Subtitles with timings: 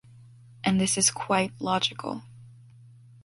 [0.63, 2.23] And this is quite logical.